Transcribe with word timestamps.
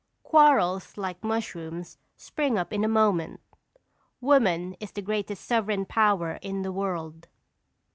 "Quarrels, 0.23 0.97
like 0.97 1.23
mushrooms, 1.23 1.99
spring 2.17 2.57
up 2.57 2.73
in 2.73 2.83
a 2.83 2.87
moment." 2.87 3.39
"Woman 4.19 4.75
is 4.79 4.91
the 4.91 5.03
greatest 5.03 5.45
sovereign 5.45 5.85
power 5.85 6.39
in 6.41 6.63
the 6.63 6.71
world." 6.71 7.27